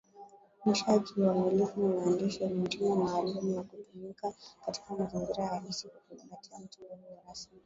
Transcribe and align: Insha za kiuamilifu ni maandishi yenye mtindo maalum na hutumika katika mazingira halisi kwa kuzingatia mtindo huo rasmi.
Insha 0.65 0.85
za 0.93 0.99
kiuamilifu 0.99 1.81
ni 1.81 1.95
maandishi 1.95 2.43
yenye 2.43 2.55
mtindo 2.55 2.95
maalum 2.95 3.55
na 3.55 3.61
hutumika 3.61 4.33
katika 4.65 4.93
mazingira 4.95 5.47
halisi 5.47 5.87
kwa 5.87 5.99
kuzingatia 6.01 6.59
mtindo 6.59 6.95
huo 6.95 7.23
rasmi. 7.27 7.59